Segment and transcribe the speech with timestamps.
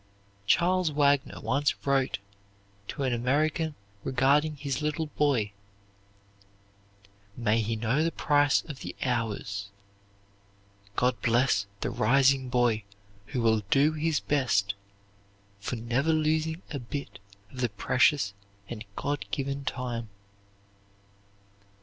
[0.47, 2.17] Charles Wagner once wrote
[2.87, 5.51] to an American regarding his little boy,
[7.37, 9.69] "May he know the price of the hours.
[10.95, 12.83] God bless the rising boy
[13.27, 14.73] who will do his best,
[15.59, 17.19] for never losing a bit
[17.51, 18.33] of the precious
[18.67, 20.09] and God given time."